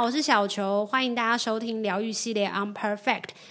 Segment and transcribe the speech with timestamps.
[0.00, 3.04] 我是小球，欢迎大家收听疗愈系列《Unperfect》。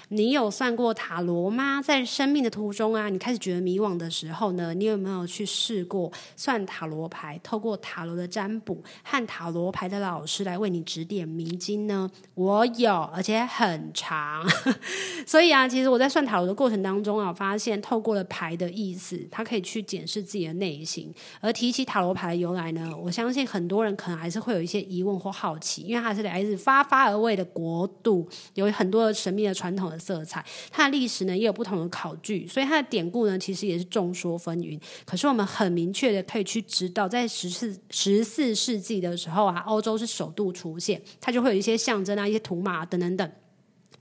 [0.08, 1.82] 你有算过塔罗吗？
[1.82, 7.38] 在生命的途中啊，你开始觉得迷惘的时候呢，你有没有去试过算塔罗牌？
[7.44, 12.10] 透过塔罗的占卜和塔罗牌的老师来为你指点迷津呢？
[12.34, 14.48] 我有，而且很长。
[15.28, 21.14] 所以啊，其实我在算塔罗的过程当中啊，发现透过了牌的意思，它可以去检视自己的内心。
[21.42, 29.98] 而提起塔罗牌的由来呢，我相信很多人可能还是会有一些疑问或好奇，因为它是来自发发而为的国度，有很多的神秘的传统的。
[30.08, 34.80] 色彩，它的历史呢也有不同的考据，所以它的典故呢其实也是众说纷纭。
[35.06, 43.30] 可是我们很明确的可以去知道，在十四十四世纪的时候啊，欧洲是首度出现，它就会有一些象征啊、一些图码等等等。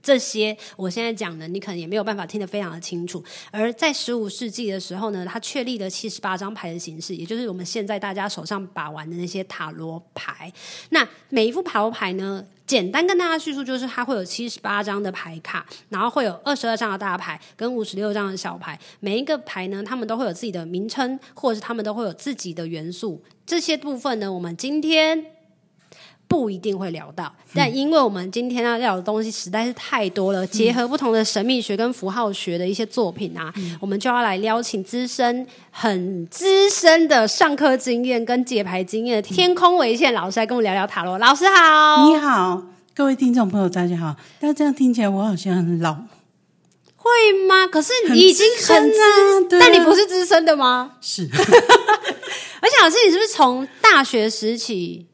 [0.07, 3.21] 这些我现在讲的，你可能也没有办法听得非常的清楚。
[3.51, 10.49] 而在十五世纪的时候呢，它确立了七十八张牌的形式，也就是我们现在大家手上把玩的那些塔罗牌。
[10.91, 18.79] 那每一副塔罗牌呢，简单跟大家叙述，就是它会有七十八张的牌卡，然后会有二十二张的大牌跟五十六张的小牌。
[19.01, 23.21] 每一个牌呢，他们都会有自己的名称，或者是他们都会有自己的元素。
[23.45, 25.33] 这些部分呢，我们今天。
[26.27, 41.17] 不一定会聊到，但因为我们今天要聊的东西实在是太多了，嗯、结合不同的神秘学跟符号学的一些作品啊，嗯、我们就要来邀请资深、很资深的上课经验跟解牌经验的天空为线老师来跟我聊聊塔罗。
[41.17, 42.61] 老师好，你好，
[42.93, 44.15] 各位听众朋友大家好。
[44.39, 45.93] 但这样听起来我好像很老，
[46.97, 47.09] 会
[47.47, 47.67] 吗？
[47.67, 50.97] 可是你已经很资深啊，但你不是资深的吗？
[50.99, 55.07] 是， 而且老师，你是不是从大学时期？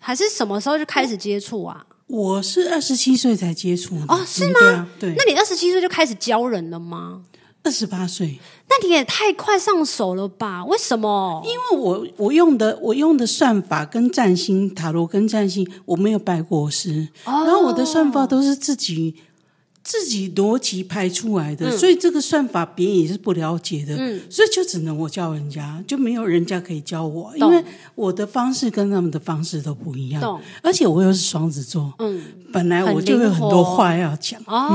[0.00, 1.86] 还是什么时候就开始接触啊？
[2.08, 4.58] 我是二十七岁才接触的哦，是吗？
[4.58, 5.14] 对啊，对。
[5.16, 7.22] 那你二十七岁就开始教人了吗？
[7.62, 8.40] 二十八岁，
[8.70, 10.64] 那你也太快上手了吧？
[10.64, 11.42] 为什么？
[11.44, 19.14] 因为我我用的我用的算法跟占星塔罗跟占星，我没有拜过师，哦，然后我的算法都是自己。
[19.90, 27.64] 自己逻辑排出来的，嗯、所以这个算法别人也是不了解的，嗯、所以就只能我教人家，就没有人家可以教我，因为
[27.96, 30.40] 我的方式跟他们的方式都不一样，懂。
[30.62, 34.68] 而且我又是双子座，嗯，本来我就有很多话要讲，哦，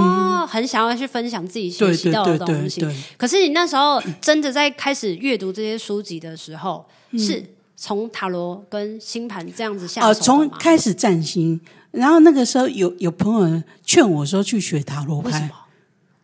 [0.43, 7.41] 嗯、很想要去分享自己学习到的东西，可是你那时候真的在开始阅读这些书籍的时候，嗯、是
[7.77, 11.61] 从塔罗跟星盘这样子下手，从开始占星。
[11.95, 15.49] 然后那个时候有有朋友劝我说去学塔罗牌，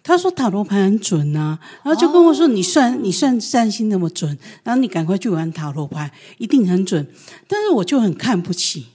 [0.03, 7.07] 他说塔罗牌很准啊，然后就跟我说你算、哦、你算占星那么准，然后你赶快去玩塔罗牌，一定很准。
[7.47, 8.87] 但是我就很看不起，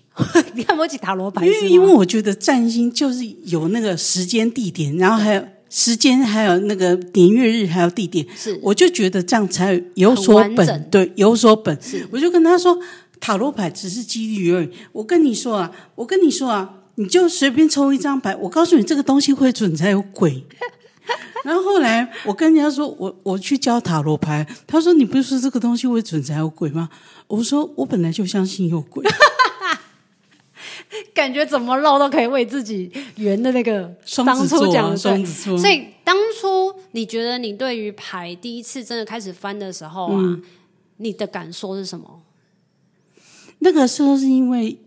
[0.54, 11.80] 你 看不起塔罗牌，因为因为我觉得占星就是有那个时间地点，然后还有时间，还有那个年月日，还有地点，是我就觉得这样才有所本，对，有所本。
[11.80, 12.78] 是我就跟他说。
[13.20, 14.70] 塔罗牌只是几率而已。
[14.92, 20.44] 我跟你说啊，我跟你说啊，你就随便抽一张牌，我告诉你这个东西会准才有鬼。
[21.44, 26.88] 然后后来我跟人家说我我去教塔罗牌，他说你不是说这个东西会准才有鬼吗？
[27.28, 29.04] 我说我本来就相信有鬼，
[31.14, 33.82] 感觉怎么绕都可以为自己圆的那个
[34.24, 35.56] 当初讲的双子座。
[35.56, 40.42] 所以当初你觉得你对于牌第一次真的开始翻的时候啊，嗯、
[40.96, 42.22] 你的感受是什么？
[43.66, 44.78] 那个时候是因为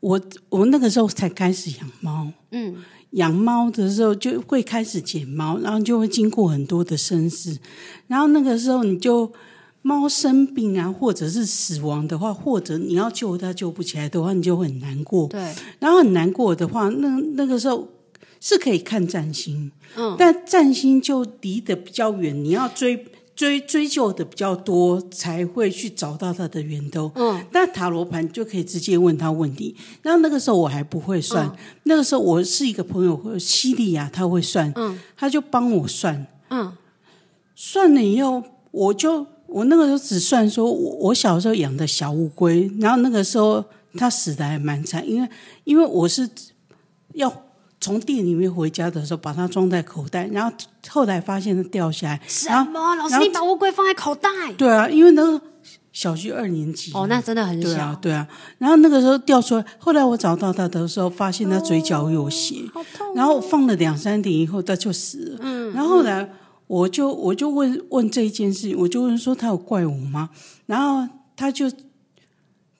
[0.00, 0.20] 我
[0.50, 2.76] 我那个时候才开始养猫，嗯，
[3.12, 7.58] 养猫的时候就会开始捡猫，然后就会经过很多的生死，
[8.08, 9.32] 然后那个时候你就
[9.80, 15.40] 猫生病啊，或者是死亡的话，或者你要救它救不起来的话，你就会很难过，对，
[15.78, 17.88] 然后很难过的话，那那个时候
[18.38, 23.06] 是可以看占星，嗯，但占星就离得比较远，你要追。
[23.36, 27.12] 追追究的比较多，才会去找到他的源头。
[27.14, 29.76] 嗯，但塔罗盘就可以直接问他问题。
[30.02, 36.72] 那那个时候我还不会算，嗯、那个时候我是一个朋友，西利亚他会算，嗯，他就帮我算，嗯，
[37.54, 43.62] 算了以后，我就我那个时候只算说我我小时候养的小乌龟，然后那个时候
[43.98, 45.28] 它死的还蛮惨，因为
[45.64, 46.26] 因为我是
[47.12, 47.45] 要。
[47.80, 50.56] 从店里面回家的时候，把它装在口袋，然后
[50.88, 52.20] 后来发现它掉下来。
[52.26, 52.94] 什么？
[52.96, 54.28] 老师，你把乌龟放在口袋？
[54.56, 55.40] 对啊，因为那个
[55.92, 56.90] 小学二年级。
[56.94, 57.68] 哦，那真的很小。
[57.68, 58.26] 对啊，对啊。
[58.58, 62.62] 然后那个时候掉出来，后来我找到它的时候，发现它嘴角有血。
[62.72, 63.14] 好痛。
[63.14, 65.38] 然后放了两三点以后，它就死了。
[65.42, 65.72] 嗯。
[65.72, 66.28] 然后后来
[66.66, 70.30] 我就我就问问这一件事情，我就问说他有怪我吗？
[70.64, 71.06] 然后
[71.36, 71.70] 他就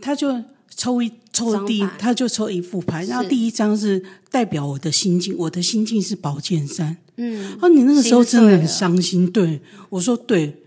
[0.00, 0.42] 他就
[0.74, 1.12] 抽一。
[1.36, 6.96] 抽第一，他就抽一副牌，然后第一张是代表我的心境，我的心境是宝剑三。
[7.16, 9.30] 嗯，哦，你那个时候真的很伤心。
[9.30, 9.60] 对，
[9.90, 10.62] 我说对，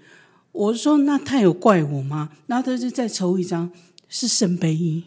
[0.51, 2.30] 我说那他有怪我吗？
[2.48, 3.71] 然后他就再抽一张
[4.07, 5.04] 是圣杯一，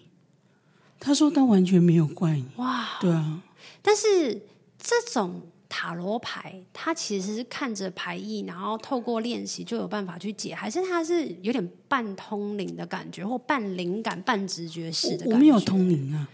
[0.98, 2.44] 他说他完全没有怪你。
[2.56, 3.42] 哇，对啊，
[3.80, 4.42] 但是
[4.78, 5.42] 这种。
[5.74, 15.30] 塔罗牌，它其实是看着牌意，然后透过练习就有办法去解，还是它是有点半通灵的感觉，或半灵感、半直觉式的感觉？
[15.30, 16.28] 我，我没有通灵啊，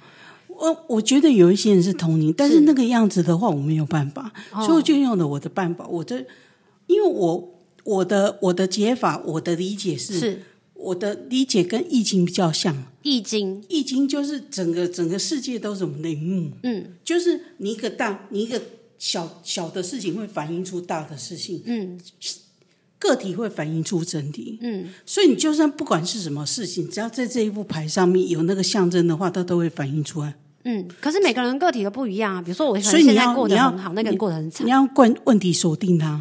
[0.48, 5.86] 我我觉得有一些人是通灵，但是那个样子的话，我没有办法，所以我就用了我的办法。
[5.86, 6.18] 我这，
[6.88, 10.42] 因为我我的我的解法，我的理解是，是
[10.74, 12.76] 我的理解跟易经比较像。
[13.02, 18.60] 易经，易经就是整个整个世界都是我们的萤幕，嗯，就是你一个大，你一个。
[18.98, 22.00] 小小的事情会反映出大的事情，嗯，
[22.98, 30.34] 个体会反映出整体，嗯，所以你就算不管是什么事情，只要在这一副牌上面有那个象征的话，它都会反映出来，
[30.64, 30.88] 嗯。
[31.00, 36.20] 可是每个人个体都不一样啊，比如说我现在过得很好，那个人过得很惨，你要问问题锁定它。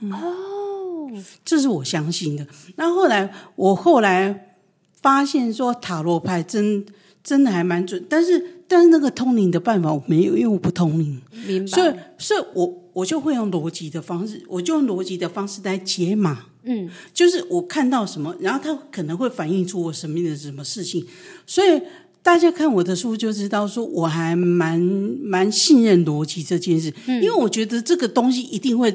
[0.00, 1.10] 哦，
[1.44, 2.46] 这是我相信的。
[2.76, 4.56] 那后来我后来
[5.00, 6.86] 发现说塔罗牌真
[7.24, 8.61] 真的还蛮准，但是。
[8.72, 11.66] 但是那个通灵的办法我没有，因为我不通灵，明白。
[11.66, 16.46] 所以，所以我我就会用逻辑的方式，我就用逻辑的方式来解码。
[16.62, 21.06] 嗯，就是我看到什么，然后它可能会反映出我生命的什么事情。
[21.46, 21.82] 所以
[22.22, 28.94] 大家看我的书就知道，说我还蛮蛮信任逻辑这件事，嗯，因为我觉得这个东西一定会。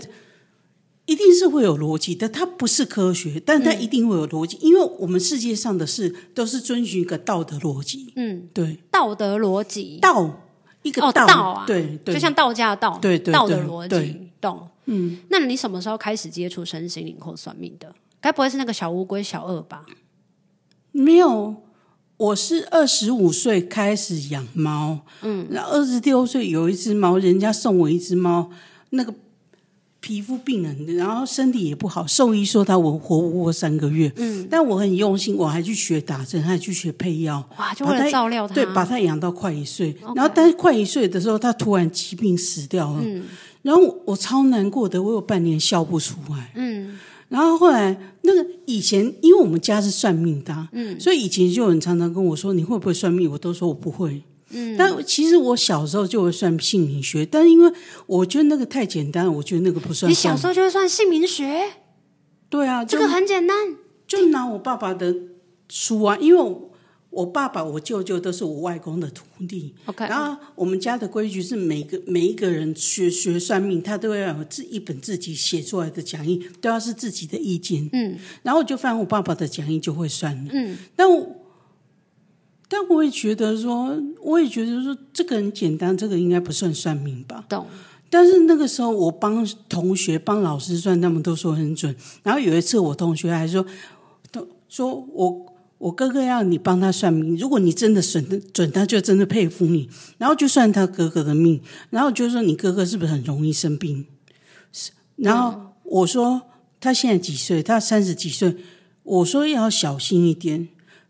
[1.08, 8.12] 一定是会有逻辑的，它不是科学，但它一定会有逻辑，嗯、因为我们世界上的事都是遵循一个道德逻辑。
[8.18, 10.42] 嗯，对，道德逻辑，道
[10.82, 14.68] 一个道，啊，对，对，就像道家的道，对，对，道德逻辑，懂？
[14.84, 17.96] 嗯，那你什么时候开始接触身心灵或算命的？
[18.20, 19.86] 该不会是那个小乌龟小二吧？
[20.92, 21.56] 没有，
[22.18, 28.52] 我是二十五岁开始养猫，嗯，然后二十六岁有一只猫，人家送我一只猫，
[28.90, 29.14] 那个。
[30.08, 34.10] 皮肤病人，然后身体也不好，兽医说他我活不过三个月。
[34.16, 37.44] 嗯，但我很用心，我还去学打针，还去学配药。
[37.58, 39.94] 哇，就为了照料他，对，把他养到快一岁。
[40.16, 43.02] 然后，但是快一岁的时候，他突然疾病死掉了。
[43.04, 43.26] 嗯，
[43.64, 46.54] 然后我，我超难过的，我有半年笑不出来。
[46.56, 54.24] 嗯，然后后来那个以前，因为我们家是算命的，嗯，所以以前就有人常常跟我说：“你会不会算命？”我都说我不会。
[54.50, 57.72] 嗯，但其实我小时候就会算姓名学，但是因为
[58.06, 60.10] 我觉得那个太简单，我觉得那个不算。
[60.10, 61.64] 你小时候就会算姓名学？
[62.50, 63.76] 对啊，这个很简单，
[64.08, 65.14] 就拿我爸爸的
[65.68, 66.72] 书啊，因为我，
[67.10, 69.76] 我爸爸、我舅舅都是我外公的徒弟。
[69.86, 77.90] OK，然后我们家的规矩是每个每一个人学学算命，他都要有自一本自己写出来的讲义，都要是自己的意见。
[77.92, 80.52] 嗯，然后我就翻我爸爸的讲义就会算了。
[80.54, 81.37] 嗯，但我。
[82.68, 87.46] 但我也觉得说，我也觉得说，这个很简单，这个应该不算算命吧？
[87.48, 87.66] 懂。
[88.10, 91.94] 但是那个时候，我帮同学、帮老师算，他们都说很准。
[92.24, 93.66] 然后有一次，我同学还说，
[94.32, 95.46] 都说我
[95.78, 99.90] 我哥哥要你帮他算命，如果你真的准的准，他就真的佩服你。
[100.18, 104.06] 然后就算他哥哥的命，然后就说你哥哥是不是很容易生病？
[104.72, 104.92] 是。
[105.18, 106.44] 然后我说
[106.80, 107.62] 他现在几岁？
[107.62, 108.56] 他三十几岁。
[109.04, 110.70] 我说要小心一点，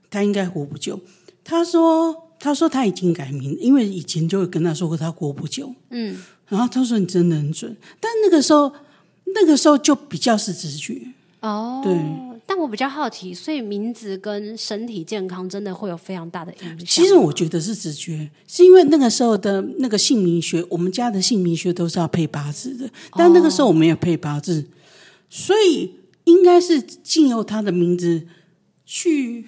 [0.09, 0.99] 他应该活不久。
[1.49, 5.73] 他说：“他说他已经改名，因为以前就会跟他说过他过不久。
[5.91, 6.13] 嗯，
[6.49, 8.69] 然后他说你真的很准，但那个时候
[9.33, 11.01] 那个时候就比较是直觉
[11.39, 11.79] 哦。
[11.81, 11.97] 对，
[12.45, 16.79] 但我比较好奇，所以名字跟身体健康真的会有非常大的影响。
[16.79, 24.67] 其实我觉得是直觉，是因为那个时候的那个姓名学，我们家的姓名学都是要配八字的，但那个时候我没有配八字，哦、
[25.29, 25.93] 所以
[26.25, 28.27] 应该是经由他的名字
[28.85, 29.45] 去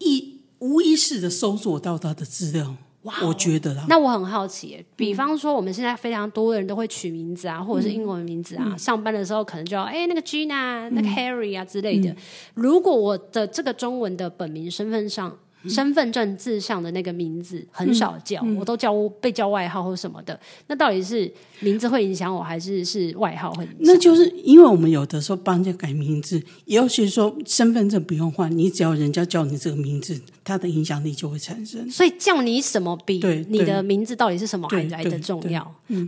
[0.00, 3.14] 一。”无意识的搜索到他的资料，哇！
[3.22, 3.84] 我觉得啦。
[3.88, 12.10] 那我很好奇，比方说我们现在非常多的人都会取名字啊，或者是英文名字啊，嗯、上班的时候可能就要哎那个 Gina、嗯、那个 Harry 啊之类的。
[12.10, 12.16] 嗯、
[12.54, 15.38] 如果我的这个中文的本名身份上。
[15.70, 20.38] 身份证字上的那个名字很少叫，嗯嗯、我都叫被叫外号或什么的。
[20.66, 23.78] 那到底是名字会影响我，还是是外号会影响？
[23.80, 31.88] 那就是因为我们有的时候帮人家改名字，也许说身份证不用换，你只要人家叫你这个名字，它的影响力就会产生。
[31.90, 35.74] 所以叫你什么比你的名字到底是什么还来的重要。
[35.88, 36.06] 嗯，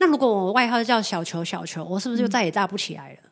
[0.00, 3.27] 那如果我外号叫小球，小球，我是不是就再也大不起来了？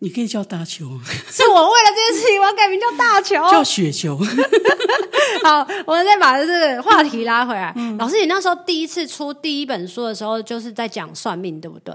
[0.00, 0.86] 你可以叫大球，
[1.30, 4.18] 是我为了这件事情，我要改名叫大球，叫雪球。
[5.44, 7.72] 好，我们再把这个话题拉回来。
[7.76, 11.94] 嗯、老师，你那时候第一次出第一本书的时候，就是在讲算命，对不对？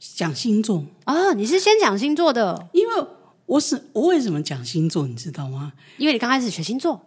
[0.00, 1.34] 讲星座啊、哦？
[1.34, 2.68] 你是先讲星座的？
[2.72, 2.94] 因为
[3.46, 5.72] 我是我为什么讲星座，你知道吗？
[5.96, 7.00] 因为你刚开始学星座，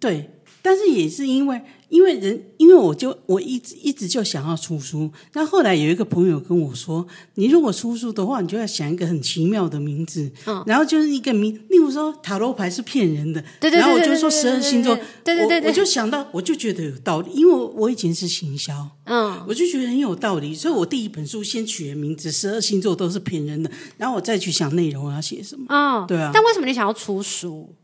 [0.00, 0.30] 对。
[0.68, 1.58] 但是也是因为，
[1.88, 5.10] 因为人，因为我就我一直一直就想要出书。
[5.32, 7.06] 那后来有一个朋友跟我说
[7.36, 13.80] ：“你如果出书的话，你就要想一个很奇妙的名字。”嗯，然后就是一个名，例如说塔罗牌是骗人的，对对对。
[13.80, 14.94] 然后我就说十二星座，
[15.24, 25.64] 对对对，我我就想到，我就觉得有道理，因为我以前是行销，嗯，我就觉得很有道理，所以我第一本书先取的名字十二星座都是骗人的，然后我再去想内容我要写什么。
[25.70, 26.30] 嗯，对啊。
[26.34, 27.74] 但为什么你想要出书？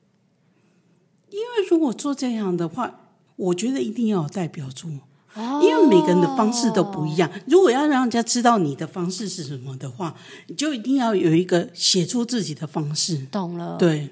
[1.35, 3.01] 因为如果做这样的话，
[3.35, 4.89] 我觉得一定要有代表作，
[5.35, 7.29] 哦，因为每个人的方式都不一样。
[7.49, 10.15] 如果要让人家知道你的方式是什么的话，
[10.47, 13.17] 你就一定要有一个写出自己的方式。
[13.33, 14.11] 懂了，对，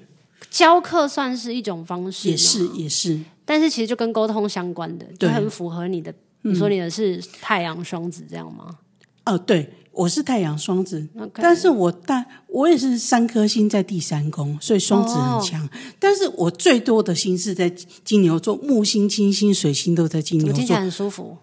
[0.49, 6.13] 教课算是一种方式，也是也是，但是其实就跟沟通相关的，就很符合你的。
[6.41, 8.79] 你说你的是太阳双子这样吗？
[9.25, 9.73] 哦，对。
[9.93, 11.29] 我是太阳双子，okay.
[11.35, 15.61] 但是我但我也是三颗星在第三宫，所以双子很强。
[15.61, 15.69] Oh.
[15.99, 17.69] 但是我最多的星是在
[18.03, 21.37] 金牛座，木星、金星、水星都在金牛座，听起来很舒服。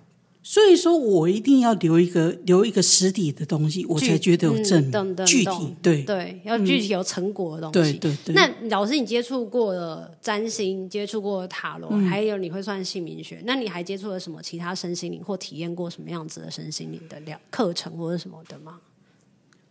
[0.50, 5.76] 所以说我一定要留一个留一个实体的东西，我才觉得有正、嗯、具体。
[5.80, 7.92] 对对，要具体有成果的东西。
[7.92, 8.34] 嗯、对对对。
[8.34, 18.80] 那老师，你接触过了占星，接触过塔罗、嗯，还有你会算姓名学，那你还接触了什么其他身心灵，或体验过什么样子的身心灵的课程或者什么的吗？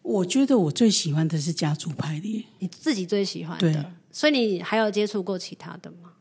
[0.01, 3.91] 我觉得我最喜欢的是家族排列，你自己最喜欢的。
[4.13, 6.13] 所以你还有接触过其他的吗？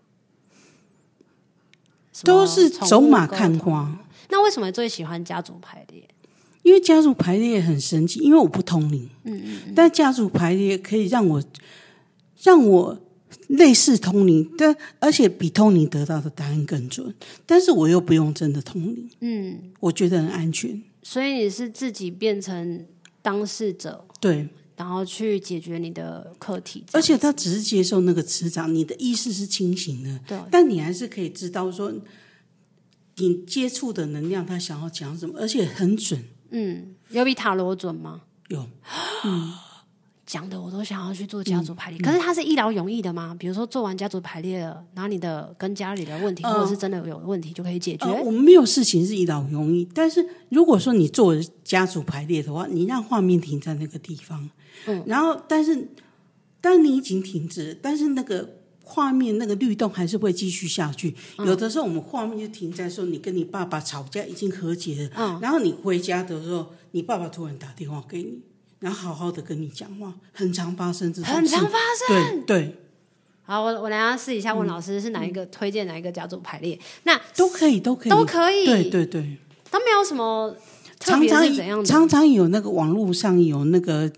[2.24, 4.04] 都是走马看花。
[4.30, 6.06] 那为什么最喜欢家族排列？
[6.62, 11.42] 因为家族排列很神奇，因为我不通灵，嗯嗯，嗯，但家族排列可以让我
[12.42, 13.00] 让我
[13.46, 17.14] 类似通灵，但而且比通灵得到的答案更准。
[17.46, 20.82] 但是我又不用真的通灵，嗯，我觉得很安全。
[21.02, 22.84] 所以你是自己变成
[23.22, 26.84] 当事者，对，然后去解决你的课题。
[26.92, 31.90] 而且他只是接受那个磁场，你的意识是清醒的，对，但你还是可以知道说。
[33.18, 36.22] 你接触的能量，他想要讲什么，而且很准。
[36.50, 38.22] 嗯，有比塔罗准吗？
[38.48, 38.66] 有。
[39.24, 39.52] 嗯，
[40.24, 41.98] 讲的我都想要去做家族排列。
[42.00, 43.34] 嗯、可是它是一劳永逸的吗？
[43.38, 48.06] 比如说做完家族排列了，拿你的跟家里的问题，呃、或者是真的有问题就可以解决。
[48.06, 51.34] 呃、我们没有事情是一劳永逸，但是如果说你做
[51.64, 54.48] 家族排列的话，你让画面停在那个地方，
[54.86, 55.88] 嗯，然后但是
[56.60, 58.57] 当你已经停止，但是那个。
[58.90, 61.14] 画面那个律动还是会继续下去。
[61.36, 68.40] 嗯、有的时候我们画面就停在说你跟你爸爸吵架已经和解了，嗯，然后你回家的时候，你爸爸突然打电话给你，
[68.80, 71.78] 然后好好的跟你讲话，很常发生这种事，很常发
[72.08, 72.44] 生。
[72.46, 72.76] 对对。
[73.42, 78.64] 好，我我等下试一下问老师是哪一个、嗯、推荐哪一个家族排列，那都可以都可以都可以。
[78.64, 79.36] 对对对。
[79.70, 80.56] 他没有什么
[80.98, 84.10] 特别是怎样的，常常常常有那个网络上有那个。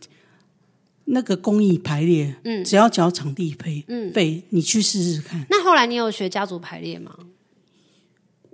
[1.10, 5.44] 那个公益排列，嗯，只要缴场地费，嗯，费你去试试看。
[5.50, 7.14] 那后来你有学家族排列吗？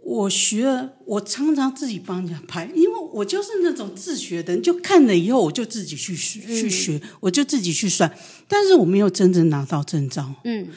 [0.02, 10.68] 我学，我常常自己帮人家排，因为我就是那种自学的，就看了以后我就自己去去学，我就自己去算，但是我没有真正拿到证照，嗯，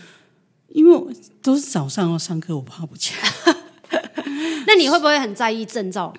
[0.69, 3.55] 因为都是早上要上课，我爬不起来。
[4.65, 6.11] 那你会不会很在意证照？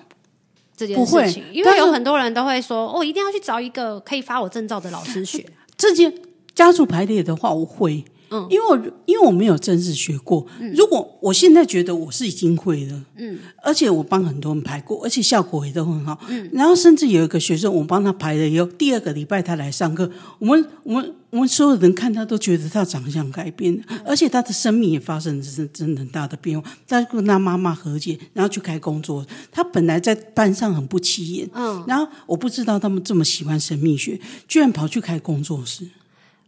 [0.81, 5.45] 这件事情，因为有很多人都会说，我、哦、一定要去找一个可以发我证照的老师学。
[5.77, 6.11] 这件
[6.55, 10.45] 家族排列的话，我会，嗯，因为我因为我没有正式学过。
[10.59, 20.09] 嗯，如果我现在觉得我是已经会了，嗯，而且我帮很多人排过，而且效果也都很好，嗯，然后甚至有一个学生，我帮他排了以后，第二个礼拜他来上课，
[20.39, 26.71] 我们我们我们所有人看他都觉得他长相改变了，而且他的生命也发生了真真的很大的变化。
[26.87, 29.25] 他跟他妈妈和解，然后去开工作。
[29.51, 35.85] 他本来在班上很不起眼，嗯，然后我不知道他们这么喜欢神秘学，居然跑去开工作室。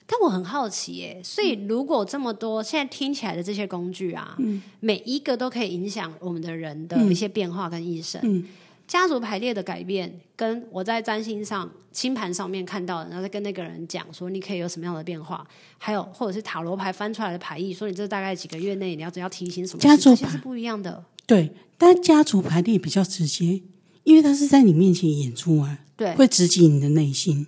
[0.05, 8.19] 但我很好奇耶，所以如果这么多现在听起来的这些工具啊，嗯、每一个都可以影响我们的人的一些变化跟一生。
[8.23, 8.45] 嗯、
[8.85, 21.05] 家族排列的改变，跟我在占星上、星盘上面看到的，然后再跟那个人讲说，你可以有什么样的变化，还有或者是塔罗牌翻出来的牌意，说你这大概几个月内你要只要提醒什么，家族牌是不一样的。
[21.25, 23.61] 对，但家族排列比较直接，
[24.03, 27.47] 因为它是在你面前演出啊，对，会直击你的内心。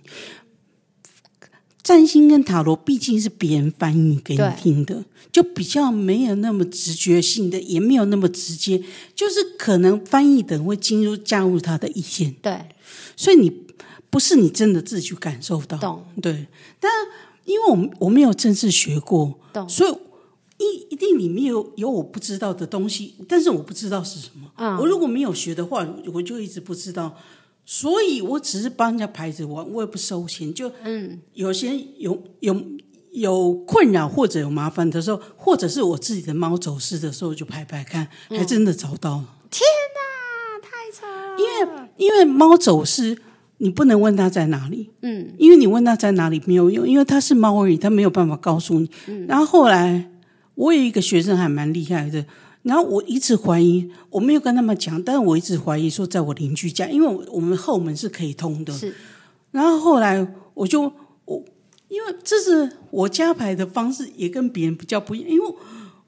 [1.86, 8.82] 占星跟塔罗毕竟是别人翻译给你听的，就比较没有那么直觉性的，也没有那么直接，
[9.14, 12.34] 就是可能翻译的人会进入加入他的意见。
[12.42, 12.60] 对，
[13.14, 13.52] 所以你
[14.10, 15.78] 不是你真的自己去感受到。
[15.78, 16.04] 懂。
[16.20, 16.48] 对，
[16.80, 16.90] 但
[17.44, 19.92] 因为我我没有正式学过，懂，所以
[20.58, 24.50] 一一定里面有有我不知道的东西，但是我不知道是什么。
[24.56, 27.16] 嗯，我如果没有学的话，我就一直不知道。
[27.68, 30.54] 所以我只是帮人家牌子玩，我也不收钱。
[30.54, 32.62] 就嗯，有些有有
[33.10, 39.24] 有困扰或者有麻烦的时候，或者是我自己的猫走失的时候，就拍拍看，还真的找到了。
[39.42, 41.36] 嗯、天哪，太惨了！
[41.36, 43.18] 因为因为猫走失，
[43.58, 48.88] 你不能问它在哪里，嗯，因为你问它在哪里没有用，因为它是猫而已，它没有办法告诉你。
[49.08, 50.08] 嗯、然后后来
[50.54, 52.24] 我有一个学生还蛮厉害的。
[52.66, 58.72] 然后我一直怀疑，我没有跟他们讲，但是我一直怀疑说，在我邻居家，因为我们后门是可以通的。
[58.72, 58.92] 是。
[59.52, 60.92] 然后后来我就
[61.26, 61.44] 我，
[61.86, 65.54] 因为这是我家排的方式，也跟别人比较不一样，因为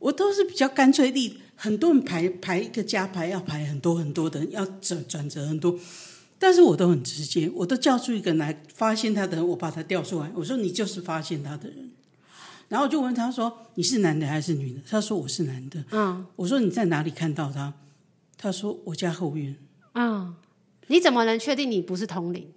[0.00, 5.78] 我都是比较干脆利，很多人排排一个家排要排很多很多的，要转转折很多，
[6.40, 11.92] 但是我都很直接，我都叫出一个人来发现他的人，我把他调出来，我说你就是发现他的人。
[12.68, 17.72] 然后我就问他说：“你是男的还是女的？”他说：“我是男的。”嗯，我说：“你在哪里看到他？”
[18.36, 19.56] 他说：“我家后院。”
[19.94, 20.34] 嗯，
[20.88, 22.52] 你怎么能确定你不是通灵？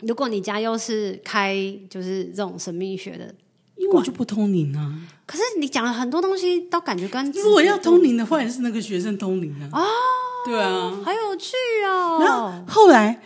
[0.00, 1.56] 如果你家又是开
[1.88, 3.32] 就是这种神秘学的，
[3.76, 5.08] 因为我就不通灵啊。
[5.24, 9.70] 可是你讲了很多东西，都感觉跟如果要通灵的话，也是那个学生通灵啊。
[9.72, 9.86] 哦，
[10.44, 11.54] 对啊，好有趣
[11.86, 12.18] 哦。
[12.20, 13.22] 然后后来。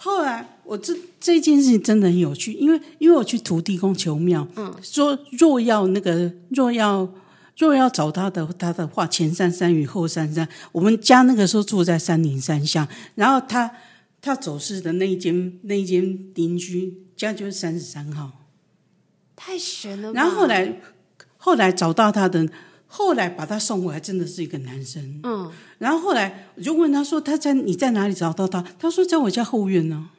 [0.00, 7.10] 后来，我这这件事情真的很有趣，因为因为我去土地公求庙，嗯，说若要那个若要
[7.56, 13.70] 若要找他的他的话，前三山与后三山，我们家那个时候住在三林山下，然后他
[14.20, 16.02] 他走失的那一间那一间
[16.34, 18.30] 邻居家就是三十三号，
[19.34, 20.12] 太玄了。
[20.12, 20.80] 然后后来
[21.38, 22.46] 后来找到他的。
[22.90, 25.20] 后来把他送回来，真的是一个男生。
[25.22, 30.17] 嗯，然后后来我就问他说：“他在你在哪里找到他？”他说：“在我家后院呢。”啊，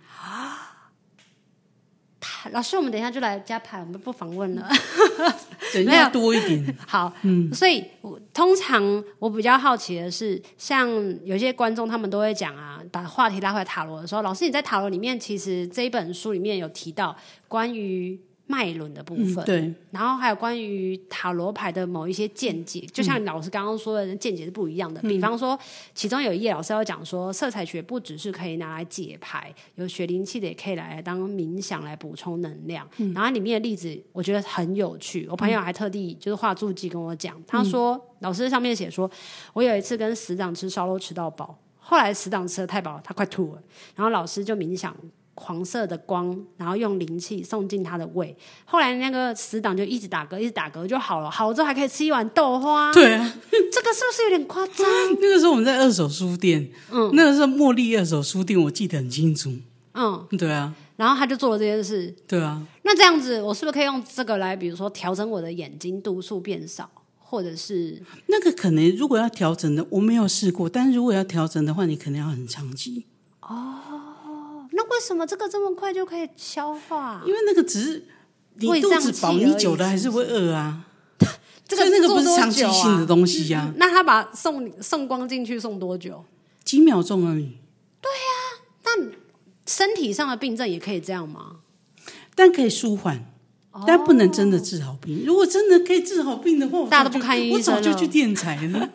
[2.52, 4.68] 老师，我们等一下就来加排，我们不访问了。
[5.74, 6.76] 等一下多一点。
[6.88, 10.90] 好，嗯，所以我通常我比较好奇的是，像
[11.24, 17.16] 有些观众他们都会讲啊，把话题拉回塔罗的时候，老师你在塔罗里面，其实这一本书里面有提到
[17.48, 18.20] 关于。
[18.52, 25.00] 脉轮的部分，嗯，对，然后还有关于塔罗牌的某一些见解，就像老师刚刚说的，见解是不一样的。
[25.04, 25.58] 嗯、比方说，
[25.94, 32.90] 其中有一页老师要讲说，色彩学不只是可以拿来解牌，有学灵气的也可以来当冥想来补充能量。
[32.98, 39.08] 嗯、然后里面的例子我觉得很有趣，我朋友还特地就是画注记跟我讲，他说、嗯、老师上面写说，
[39.54, 43.62] 我有一次跟死党吃烧肉吃到饱，后来死党吃的太饱，他快吐了，
[43.96, 44.96] 然后老师就冥想。
[45.40, 48.36] 黄色的光，然后用灵气送进他的胃。
[48.66, 51.32] 后来那个死党就一直打嗝，一直打嗝就好了。
[51.32, 52.92] 好了之后还可以吃一碗豆花。
[52.94, 54.86] 对啊， 这个是不是有点夸张？
[55.22, 59.52] 那个时候我们在二手书店，嗯，那个时候茉莉二手书店，我记得很清楚。
[59.94, 60.76] 嗯，对啊。
[60.98, 62.14] 然后他就做了这件事。
[62.28, 62.62] 对啊。
[62.84, 73.06] 那这样子，我是不是可以用这个来，比如说调整我的眼睛度数变少，或者是那个可能如果要调整的，我没有试过，但是如果要调整的话，你可能要很长期。
[73.42, 73.76] 哦。
[74.90, 77.22] 那为什么这个这么快就可以消化？
[77.26, 78.06] 因为那个只是
[78.56, 80.86] 你肚子饱，你久了还是会饿啊。
[81.68, 83.74] 这个那个不是长期性的东西呀、啊。
[83.78, 86.26] 那他把送送光进去送多久？
[86.64, 87.58] 几秒钟而已。
[88.02, 89.12] 对呀、啊，那
[89.68, 91.58] 身体上的病症也可以这样吗？
[92.34, 93.26] 但可以舒缓，
[93.86, 95.24] 但不能真的治好病。
[95.26, 98.90] 如果真的可以治好病的话，大家都不看医生，我早就去电财了。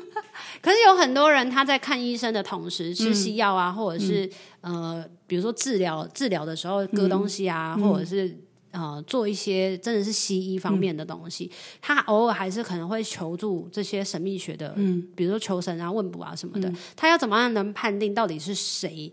[0.62, 4.28] 可是有很多人他在看医生的同时吃西药啊，嗯、或者是、
[4.62, 8.38] 嗯、呃，比如说治疗治疗的时候割东西啊，嗯、或者是
[8.70, 19.12] 呃做一些真的是西医方面的东西，嗯、他偶尔还是可能会求助这些神秘学的，嗯，比如说求神啊、问卜啊什么的，嗯、他要怎么样能判定到底是谁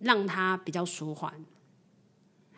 [0.00, 1.32] 让他比较舒缓？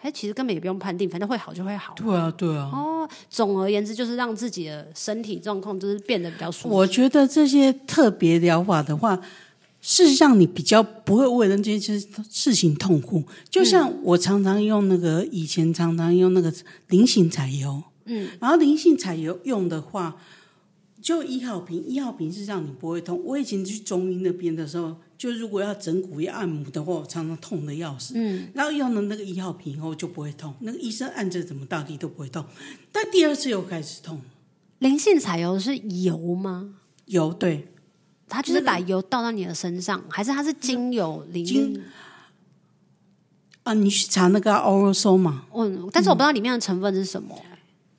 [0.03, 1.93] 哎，其实根本也不用判定，反正会好就会好。
[1.97, 2.71] 对啊，对啊。
[2.73, 6.75] 哦，总而言之，就是让自己的身体状况就是变得比较舒服。
[6.75, 9.19] 我觉得这些特别疗法的话，
[9.89, 11.97] 是让你比较不会为了这些
[12.29, 13.23] 事情痛苦。
[13.49, 16.53] 就像我常常用那个，以前常常用那个
[16.89, 20.17] 菱形彩油，嗯，然后菱形彩油用的话，
[21.01, 23.23] 就一号瓶，一号瓶是让你不会痛。
[23.25, 24.97] 我以前去中医那边的时候。
[25.19, 28.13] 就如果要整骨要按摩的话，我常常痛的要死。
[28.17, 32.45] 嗯，然后用了那个一号瓶以后就不会痛，那个医生按着怎么大力都不会痛，
[32.93, 34.21] 但第二次又开始痛。
[34.79, 36.75] 灵性彩油是油吗？
[37.07, 37.69] 油，对，
[38.29, 41.83] 它就是把油倒到你的身上，还是它是精油里面？
[43.63, 45.35] 啊，你去查那个 Aurosoma。
[45.55, 47.37] 嗯，但是我不知道里面的成分是什么。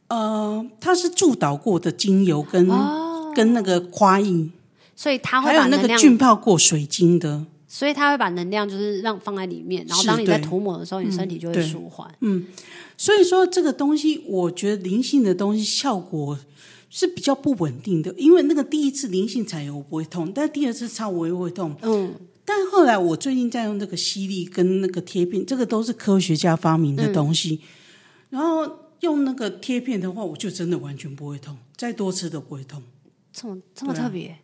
[0.08, 4.52] 呃，它是助导过的精油跟、哦、跟那个花印。
[4.96, 12.12] 所以它会把那个浸泡过水晶的，所以它会把能量就是让放在里面，然后当你在涂抹的时候，你身体就会舒缓。
[12.22, 12.48] 嗯，
[12.98, 16.40] 所以说这个东西，我觉得灵性的东西效果
[16.90, 21.76] 是比较不稳定的，因为那个第一次灵性产油我不会痛，但第二次擦我又会痛。
[21.82, 27.62] 嗯，但后来我最近在用这个吸力跟那个贴片，这个都是科学家发明的东西。
[27.62, 27.68] 嗯
[28.30, 28.70] 然后
[29.00, 32.84] 用那个贴片的话，我就真的完全不会痛，再多次都不会痛。
[33.32, 34.38] 这么这么特别。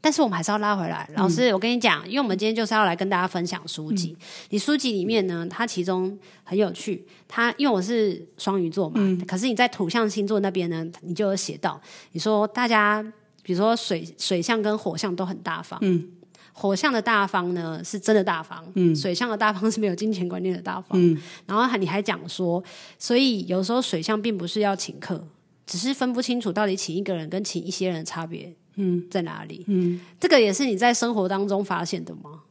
[0.00, 4.16] 但是我们还是要拉回来，老师，嗯、我跟你讲，因为我们今天就是要来跟大家分享书籍。
[4.18, 7.06] 嗯、你书籍里面呢，它其中很有趣。
[7.28, 11.78] 它因为我是双鱼座嘛，嗯、可是你在土象星座那边呢，你就有写到，
[12.12, 13.02] 你说大家
[13.42, 16.08] 比如说水水象跟火象都很大方，嗯，
[16.54, 22.62] 火象的大方呢是真的大方，嗯，水象的大方是没有金钱观念的大方，嗯，然后你还讲说，
[22.98, 25.22] 所以有时候水象并不是要请客，
[25.66, 28.54] 只是分不清楚到底请一个人跟请一些人的差别。
[28.80, 29.64] 嗯，在哪里？
[29.68, 32.42] 嗯，这个也是你在生活当中发现的吗？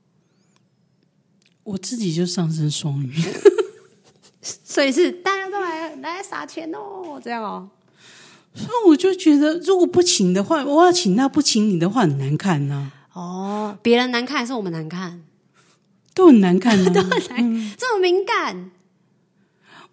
[1.63, 3.13] 我自己就上升双鱼，
[4.41, 7.69] 所以是大家都来来撒钱哦，这样哦。
[8.55, 13.19] 所以我就觉得，如果不请的话，我要请他不请你的话，很难看呢、啊。
[13.21, 15.23] 哦，别人难看还是我们难看？
[16.15, 18.71] 都很难看、啊， 都很难，嗯、这么敏感。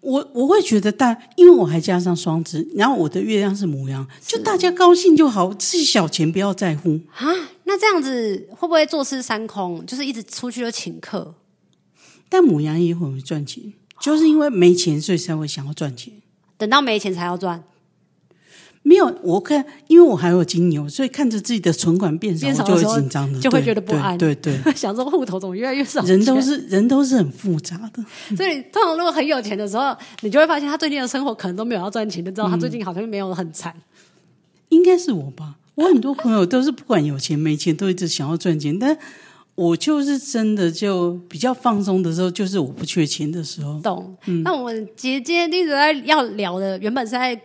[0.01, 7.27] 我我会觉得大，因为我还加上双子，然后我的月亮是母羊，就大家高兴就好，自己小钱不要在乎啊。
[7.65, 9.85] 那这样子会不会坐吃山空？
[9.85, 11.35] 就是一直出去就请客？
[12.29, 16.13] 但母羊也会赚钱，就是因为没钱，所以才会想要赚钱。
[16.57, 17.65] 等到没钱才要赚。
[18.89, 24.17] 没有，我看，因为我还有金牛，所以看着自己的存款变少，就会紧张的，就会觉得不安。
[24.17, 26.01] 对对，对 想说户头怎么越来越少？
[26.05, 28.05] 人都是人都是很复杂的，
[28.37, 33.75] 所以通常如果很有钱的时候，你就会发现他最近的生活可能都没有要赚钱，就知道他最近好像没有很惨。
[33.77, 33.83] 嗯、
[34.69, 35.57] 应该是我吧？
[35.75, 38.97] 我很多朋友都是不管有钱没钱，都一直想要赚钱，但
[39.57, 43.81] 我就是真的就比较放松的时候，就是我不缺钱的时候。
[43.81, 44.17] 懂？
[44.27, 47.37] 嗯、那我们今天一直在要聊的，原本是在。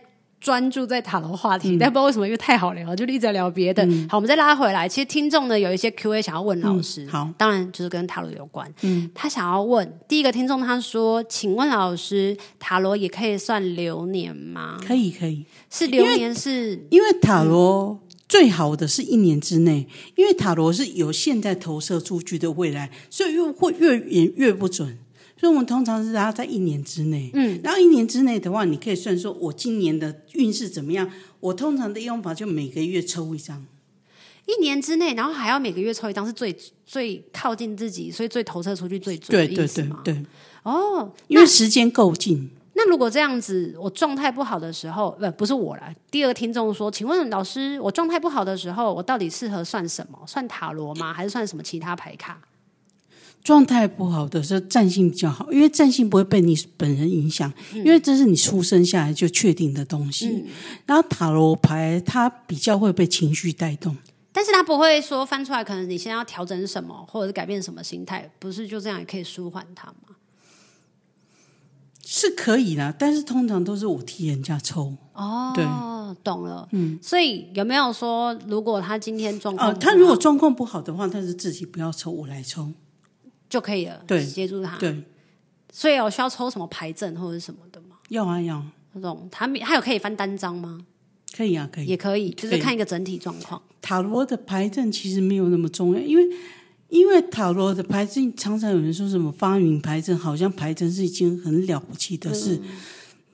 [0.42, 3.86] 专注在塔罗话题，嗯、但不知道为什么，因为太好聊了，就一直在聊别的。
[3.86, 4.88] 嗯、好，我们再拉回来。
[4.88, 8.68] 其实听众呢有一些 Q&A 想要问老师，嗯、好，当然就是跟塔罗有关。
[8.82, 15.46] 嗯，他想要问第一个听众，他说：“请问老师，塔罗也可以算流年吗？”可以，可以。
[15.70, 24.98] 是流年是因，因为塔罗最好的是一年之内，因为塔罗是由现在投射出去的未来，所以越会越远越不准。
[25.42, 31.10] 所以我们通常是要在一年之内，嗯，然后一年之内的话，你可以算说我今年的运势怎么样。
[31.40, 33.66] 我通常的用法就每个月抽一张，
[34.46, 40.00] 一年之内，然后还要每个月抽一张，是最最靠近自己，所以最投射出去最准的意思吗？
[40.04, 40.26] 对对对对。
[40.62, 42.48] 哦，因为时间够近。
[42.74, 45.92] 那如果这样子，我状态不好的时候，不不是我来。
[46.08, 50.16] 第二个听众说，请问老师，我状态不好的时候，我到底适合算什么？
[50.24, 51.12] 算塔罗吗？
[51.12, 52.40] 还是算什么其他牌卡？
[53.42, 60.28] 状态不好的时候，占性比较好，因为占性不会被你本人影响，嗯、因为这是你出生下来就确定的东西。
[60.28, 60.46] 嗯、
[60.86, 63.96] 然后塔罗牌它比较会被情绪带动，
[64.32, 70.14] 但是它不会说翻出来，可能你现在要调整什么，或者是改变什么心态，不是就这样也可以舒缓它吗？
[72.04, 74.96] 是可以的，但是通常都是我替人家抽。
[75.14, 75.64] 哦，对，
[76.22, 76.68] 懂了。
[76.72, 82.70] 嗯，所以有没有说，如果他今天状况，哦，他如果状况不好的话，他是自己不要抽，我来抽。
[83.52, 84.78] 就可以了，对，协助他。
[84.78, 85.04] 对，
[85.70, 87.98] 所以我需要抽什么牌阵或者什么的吗？
[88.08, 88.64] 要啊要。
[88.94, 90.80] 那种他他有可以翻单张吗？
[91.36, 93.60] 可以啊，可以，也可以，就是看一个整体状况。
[93.82, 96.24] 塔罗的牌阵其实没有那么重要，因为
[96.88, 102.58] 因为塔罗的牌阵常常有人说什么发明牌阵，好像牌阵是一件很了不起的事。
[102.62, 102.70] 嗯、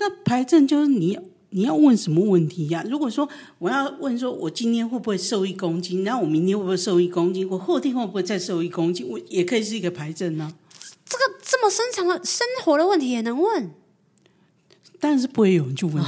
[0.00, 1.16] 那牌阵就是你。
[1.50, 2.88] 你要问什么问题呀、啊？
[2.90, 3.26] 如果说
[3.58, 6.04] 我要问说，我今天会不会瘦一公斤？
[6.04, 7.48] 然后我明天会不会瘦一公斤？
[7.48, 9.08] 我后天会不会再瘦一公斤？
[9.08, 10.52] 我也可以是一个牌阵呢。
[11.06, 13.70] 这个这么深长的生活的问题也能问？
[15.00, 15.94] 但是不会有人去问。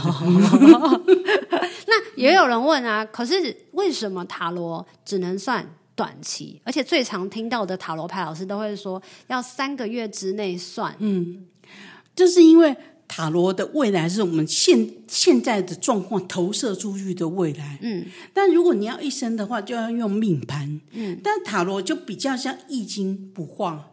[1.87, 3.03] 那也有人问啊。
[3.07, 6.61] 可是为什么塔罗只能算短期？
[6.65, 10.95] 而且最常听到的塔罗牌老师都会说要三个月之内算。
[10.99, 11.47] 嗯，
[12.15, 12.77] 就是因为。
[13.13, 17.77] 塔罗的未来是我们现现在的状况投射出去的未来。
[17.83, 20.81] 嗯，但如果你要一生的话，就要用命盘。
[20.93, 23.91] 嗯，但塔罗就比较像易经卜卦，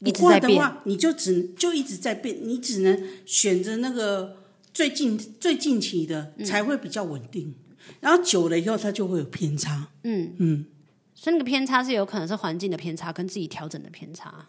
[0.00, 4.36] 卜卦的话，你就只就一直在变，你只能选择那个
[4.74, 7.48] 最近最近期的才会比较稳定。
[7.48, 9.88] 嗯，然后久了以后，它就会有偏差。
[10.02, 10.66] 嗯嗯，
[11.14, 14.46] 所以那个偏差是有可能是环境的偏差，跟自己调整的偏差。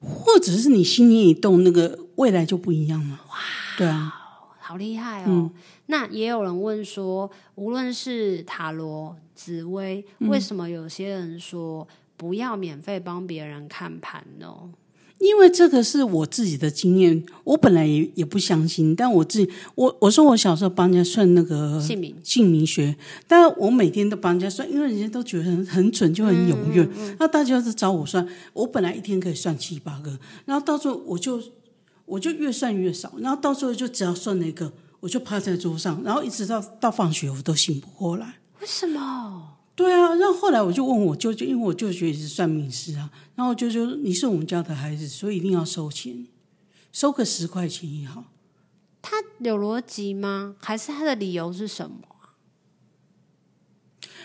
[0.00, 3.20] 或者是你心念一动，那个未来就不一样了。
[3.30, 3.36] 哇，
[3.76, 4.14] 对啊，
[4.58, 5.26] 好厉害哦！
[5.28, 5.50] 嗯、
[5.86, 14.70] 那也有人问说，无论是塔罗、紫微，嗯、为什么有些人说不要免费帮别人看盘呢？
[15.18, 26.82] 因为这个是我自己的经验，我本来也也不相信，但我自己，我我说我小时候帮人家算那个姓名姓名学，但我每天都帮人家算，因为人家都觉得很很准，就很踊跃。
[26.84, 31.42] 嗯嗯嗯、那大家是找我算，我本来一天可以算七八个，然后到时候我就
[32.06, 38.36] 我就越算越少，然后到最后就只要算那个，我就趴在桌上，然后一直到到放学我都醒不过来。
[38.60, 39.57] 为什么？
[39.78, 46.26] 对啊，然后后来我就问我舅舅，因为我舅舅也是算命师啊，然后我舅舅说，你是我们家的孩子，所以一定要收钱，
[46.92, 48.24] 收个十块钱也好。
[49.00, 50.56] 他有逻辑吗？
[50.58, 51.96] 还是他的理由是什么？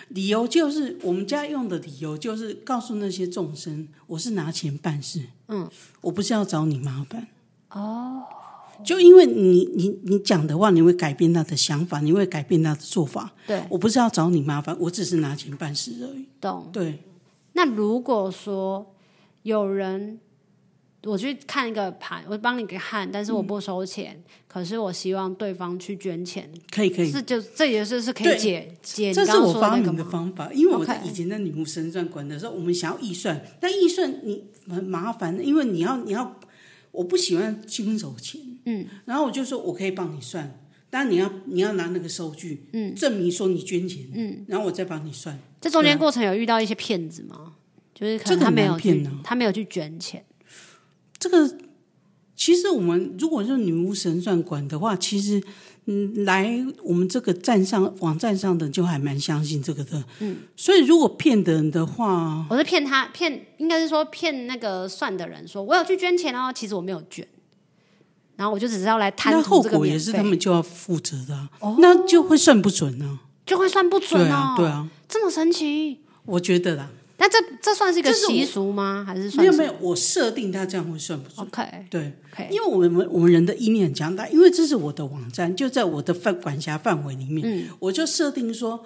[0.08, 5.70] 理由就是我们家用的理由就是告诉那些众生，我是拿钱办事，嗯，
[6.02, 7.28] 我不是要找你麻烦
[7.70, 8.24] 哦。
[8.84, 13.34] 就因为你你你讲的话，你会改变他的想法，你会改变他的做法。
[13.48, 16.28] 对，我不是要找你麻烦，我只是拿钱办事而已。
[16.40, 16.70] 懂？
[16.72, 17.00] 对。
[17.54, 18.94] 那如果说
[19.44, 20.20] 有人。
[21.06, 24.16] 我去看一个盘，我帮你给看，但是我不收钱。
[24.16, 29.14] 嗯、可是我希望对方去捐钱，可以可以，是就这也是是可以解解。
[29.14, 36.40] 这是我发明的方法，因为我在以前在女巫神算馆的时候，我们想要预算，但预算你很麻烦，因为你要你要，
[36.94, 45.38] 我不喜欢经手钱，嗯，然后我就说我可以帮你算，但你要你要拿那个收据，嗯，证明说你捐钱，嗯，然后我再帮你算。
[45.60, 47.56] 这中间过程有遇到一些骗子吗？
[47.96, 50.24] 就是可能他没有骗、啊、他没有去捐钱。
[51.18, 51.58] 这个
[52.36, 55.42] 其实我们如果是女巫神算馆的话，其实
[55.86, 60.04] 嗯，来我们这个站上网站上的就还蛮相信这个的。
[60.20, 67.28] 嗯，所以如果骗的人的话，我是骗他骗，应该是说骗那个算的人，说我有去捐钱哦，其实我没有捐，
[68.38, 69.72] 然后我就只是要来贪图这个免费。
[69.72, 76.90] 那后果也是他们就要负责的，哦，那就会算不准呢，就会算不准哦，对啊，对啊，这么神奇，我觉得啦。
[77.24, 79.00] 那这这算是一个习俗吗？
[79.00, 79.74] 是还是算没有没有？
[79.80, 82.12] 我设定它这样会算不算？OK，对.
[82.52, 88.84] 因为我们我们人的意念很强大，因为这是我的网站，就在我的范管辖范围里面，嗯，我就设定说，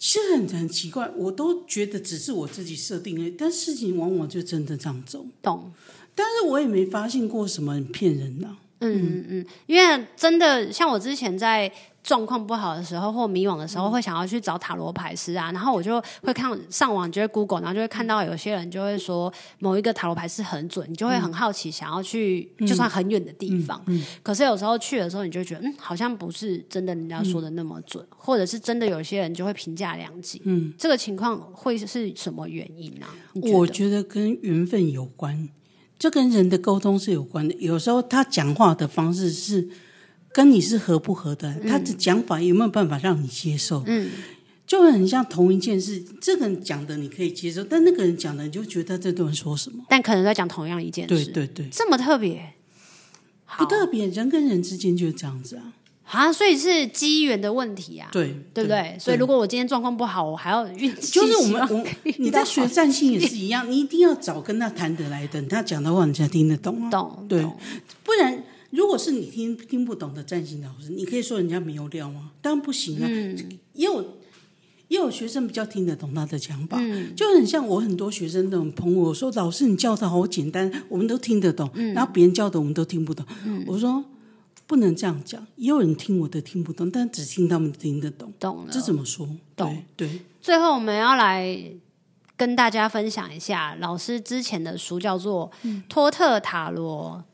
[0.00, 5.72] 其实很很奇怪，我都觉得只是我自己设定的，但事情往往就真的这样走，懂？
[6.16, 11.70] 但是我也没发现过什么很骗人的，嗯嗯嗯，因为真的像我之前在。
[12.00, 23.78] 状况不好的时候或迷惘的时候，会想要去找塔罗牌师啊，然后我就会看上网，就会 Google，然后就会看到有些人就会说某一个塔罗牌是很准，你就会很好奇，想要去，就算很远的地方。
[23.88, 30.40] 嗯嗯嗯、可是有时候去的时候，你就觉得，嗯，好像不是真的人家说的那么准，嗯、或者是真的有些人就会评价两极。
[30.46, 33.12] 嗯，这个情况会是什么原因呢、啊？
[33.52, 35.46] 我觉得跟缘分有关，
[35.98, 37.54] 这跟人的沟通是有关的。
[37.58, 39.68] 有时候他讲话的方式是。
[40.30, 43.82] 跟你是合不合的，他的讲法有没有办法让你接受？
[43.86, 44.08] 嗯，
[44.66, 49.82] 就会很像同一件事，这个人讲的你可以接受，但那个人讲的你就觉得这段说什么？
[49.88, 52.52] 但可能在讲同样一件事，对对对，这么特别，
[53.56, 55.72] 不特别，人跟人之间就是这样子啊，
[56.10, 61.86] 啊，所以是机缘的问题啊，对对不对，所以如果我今天状况不好，我还要运气，就是我们我
[62.18, 67.42] 你在学占星也是一样，你一定要找跟他谈得来的，他讲的话你才听得懂啊，懂对，
[68.02, 68.44] 不然。
[68.70, 72.32] 如果是你听听不懂的占星老师，你可以说人家没有料吗？
[72.42, 73.06] 当然不行啊。
[73.08, 73.34] 嗯、
[73.72, 74.18] 也有
[74.88, 81.70] 也有学生比较听得懂他的讲法，嗯、就很像我很多学生那种朋友说：“老师，你教的好简单，我们都听得懂。
[81.72, 83.24] 嗯”然后别人教的我们都听不懂。
[83.46, 84.04] 嗯、我说
[84.68, 88.32] 不能这样讲，也有人听我的听不懂，但只听他们听得懂。
[88.38, 89.26] 懂了，这怎么说？
[89.56, 90.06] 懂对。
[90.06, 91.58] 对，最后我们要来
[92.36, 95.50] 跟大家分享一下老师之前的书，叫做
[95.88, 97.24] 《托特塔罗》。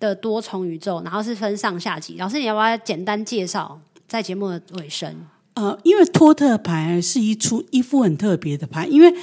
[0.00, 2.16] 的多重宇宙，然后是分上下集。
[2.18, 3.80] 老师，你要不要简单介绍？
[4.06, 5.24] 在节目的尾声，
[5.54, 8.86] 呃，因为托特牌是一出一副很特别的牌。
[8.86, 9.14] 因为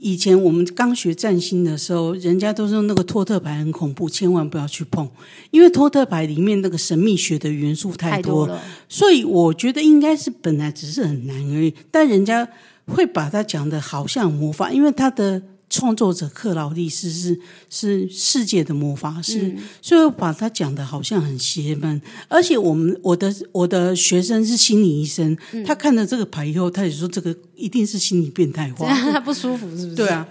[0.00, 5.08] 以前我们刚学占星的时候，人家都说那个托特牌很恐怖，千万不要去碰。
[5.50, 11.74] 因为托特牌里面那个神秘学的元素太多，太多了，所以我觉得应该是本来只是很难而已。
[11.90, 12.48] 但人家
[12.86, 15.42] 会把它讲的好像魔法，因为它的。
[15.70, 17.38] 创作者克劳利斯是
[17.70, 22.02] 是世界的魔法师，嗯、所以我把他讲的好像很邪门。
[22.26, 29.94] 而且我们我的我的学生是心理医生，嗯、他看了这个牌以后，他也说这个一定是心理变态化，他 不舒服是不是？
[29.94, 30.26] 对啊。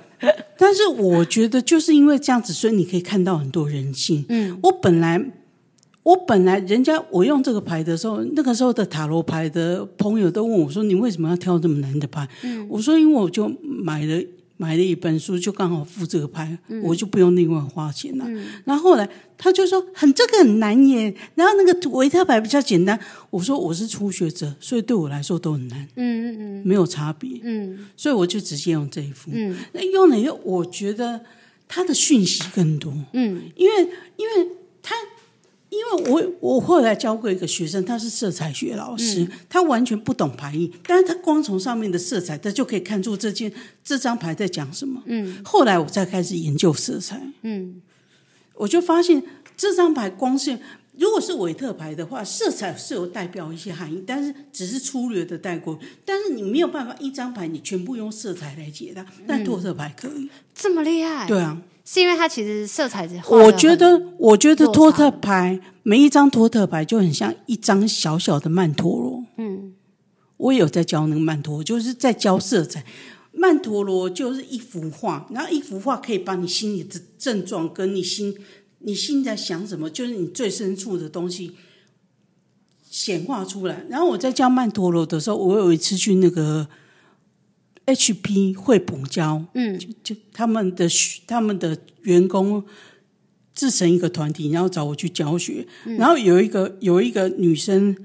[0.58, 4.25] 但是我觉得就是因为这样子，所以你可以看到很多人性。
[4.28, 5.32] 嗯，我本来
[6.04, 14.21] 我本来人家我用这个牌的时候，那个时候的塔罗牌的朋友都问我说：“你为什么要挑这么难的牌？”嗯，我说：“因为我就买了。”
[14.62, 18.26] 买了一本书，就刚好附这个牌，嗯、我就不用另外花钱了。
[18.28, 23.00] 嗯、然后后来他就说：“很这个很难耶。”然后那个维特牌比较简单。
[23.30, 27.39] 我说：“我是初学者，所以对我来说都很难。”嗯嗯嗯，没有差别。
[27.41, 29.32] 嗯，所以我就直接用这一副。
[29.34, 31.22] 嗯，那用了以后，我觉得
[31.65, 32.93] 他的讯息更多。
[33.13, 34.50] 嗯，因为因为
[34.84, 34.93] 他。
[35.69, 43.51] 因为我我后来教过一个学生，他是色彩学老师，嗯、他完全不懂牌意，但是他光从上面的色彩，他就可以看出这件
[43.84, 45.01] 这张牌在讲什么。
[45.05, 47.82] 嗯，后来我才开始研究色彩，嗯，
[48.55, 49.23] 我就发现
[49.55, 50.60] 这张牌光是。
[50.97, 55.79] 如果是韦特牌的话，色彩是有代表一些含义，但是只是粗略的带过。
[56.03, 60.25] 但是你没有办法一张牌你全部用色彩来解答，但托特牌可以。
[60.25, 61.25] 嗯、这么厉害？
[61.25, 69.25] 对啊，是因为它其实色彩是我觉得，我觉得托特牌每一张托特牌就很像一张小小的曼陀罗。
[69.38, 69.73] 嗯，
[70.38, 72.86] 我也有在教那个曼陀罗，就是在教色彩。
[73.32, 78.38] 曼陀罗就是一幅画，然后一幅画可以把你心里的症状跟你心。
[78.82, 79.89] 你心在想什么？
[79.89, 81.54] 就是你最深处的东西
[82.88, 83.84] 显化出来。
[83.89, 86.67] 然后我在教曼陀罗的时候，我有一次去那个
[87.93, 90.88] HP 惠普教，嗯，就就他们的
[91.28, 92.63] 他们的员工
[93.54, 95.67] 自成一个团体，然后找我去教学。
[95.86, 97.95] 嗯、然后有一个有一个女生。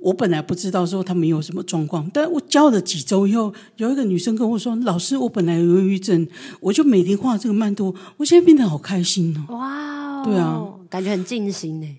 [0.00, 6.24] 我本来不知道说他们有什么状况，但我教了几周以后，有一个女生跟我说：“老师，我本来有忧郁症，
[6.60, 11.98] 我就每天画这个曼陀，我现在变得好开心哦。”哇，对啊，感觉很尽心呢。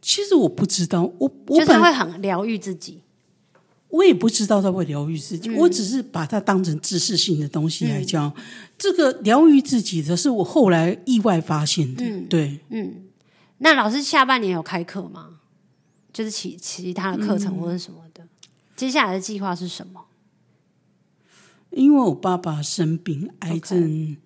[0.00, 3.00] 其实我不知道，我我就是会很疗愈自己。
[3.90, 8.32] 我也不知道他会疗愈自己，嗯、我只是把它当成知识性的东西来教。
[8.36, 8.42] 嗯、
[8.78, 12.04] 这个疗愈自己的是我后来意外发现的。
[12.04, 13.04] 嗯、对，嗯，
[13.58, 15.40] 那老师下半年有开课吗？
[16.12, 18.28] 就是其其他的课程或者什么的，嗯、
[18.76, 20.06] 接下来的计划是什么？
[21.70, 24.16] 因为我爸爸生病癌症.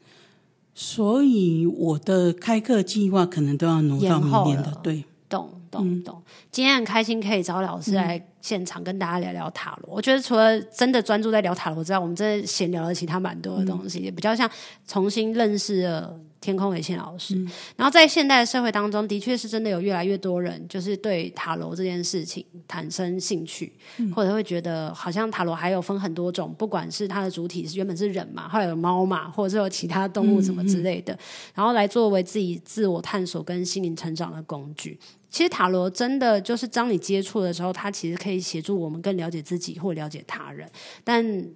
[0.77, 4.73] 所以我的开课计划可能都要挪到明年的。
[4.83, 6.23] 对，懂懂懂。
[6.51, 9.95] 今天很开心可以找老师来现场跟大家聊聊塔罗。
[9.95, 14.49] 嗯、我觉得除了真的专注在聊塔罗之外，我们真的闲聊了其他蛮多的东西，嗯、也比较像
[14.87, 16.19] 重新认识了。
[16.45, 31.19] 天空维信老师，嗯、然后在现代的社会当中，的确是真的有越来越多人，就是对塔罗这件事情产生兴趣，嗯、或者会觉得好像塔罗还有分很多种，不管是它的主体是原本是人嘛，后来有猫嘛，或者是有其他动物什么之类的，
[31.55, 34.99] 然后来作为自己自我探索跟心灵成长的工具。
[35.31, 40.69] 其实塔罗真的就是当你接触的时候，它其实可以协助我们更了解自己或了解他人，
[41.03, 41.49] 但。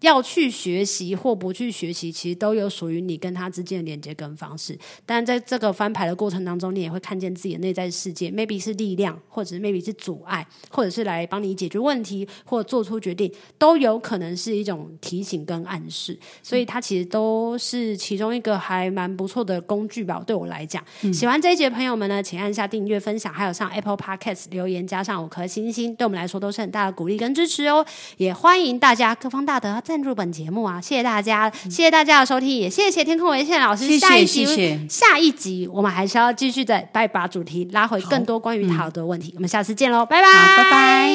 [0.00, 4.78] 要去学习或不去学习，其实都有属于你跟他之间的连接跟方式。
[5.04, 16.18] 但在这个翻牌的过程当中，你也会看见自己的内在世界，maybe 是力量，或者是 maybe 是阻碍，或者是来帮你解决问题或做出决定，都有可能是一种提醒跟暗示。
[16.42, 20.22] 所以它其实都是其中一个还蛮不错的工具吧。
[20.26, 27.84] 对我来讲，嗯、喜欢这一节的朋友们呢，请按下订阅、分享，还有上 Apple Podcast 留言，加上五颗星星，对我们来说都是很大的鼓励跟支持哦。
[28.18, 29.80] 也欢迎大家各方大德。
[29.86, 30.80] 赞助本节目啊！
[30.80, 33.84] 谢谢大家，谢谢大家的收听，也谢谢天空维茜老师。
[33.84, 39.30] 谢谢下一集，谢谢下一集我们还是要继续再拜把主题拉回更多关于塔罗的问题。
[39.30, 41.12] 嗯、我们下次见喽，拜拜，拜拜。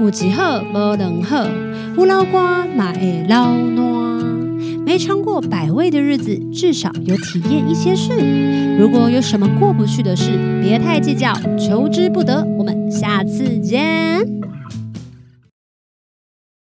[0.00, 1.46] 有一好无两好，
[1.94, 3.78] 胡老瓜嘛会老烂。
[4.84, 8.76] 没尝过百味的日子，至少有体验一些事。
[8.76, 12.44] 如果有什么过不去的事，别太计较，求之不得。
[12.58, 14.26] 我们下次见。